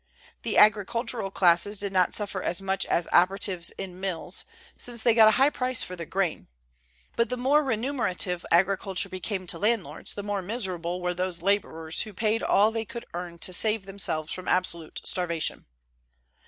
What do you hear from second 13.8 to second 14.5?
themselves from